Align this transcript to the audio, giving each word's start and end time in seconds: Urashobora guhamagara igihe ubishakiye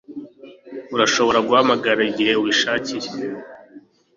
Urashobora 0.95 1.39
guhamagara 1.47 1.99
igihe 2.11 2.31
ubishakiye 2.41 3.09